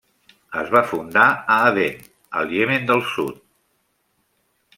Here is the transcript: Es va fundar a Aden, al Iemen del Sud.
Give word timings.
Es 0.61 0.69
va 0.75 0.81
fundar 0.93 1.25
a 1.33 1.57
Aden, 1.67 2.01
al 2.41 2.57
Iemen 2.57 2.89
del 2.89 3.05
Sud. 3.15 3.39